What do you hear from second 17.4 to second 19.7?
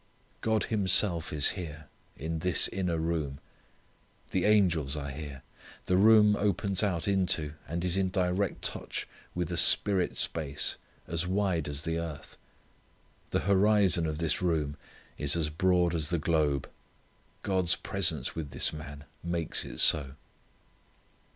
God's presence with this man makes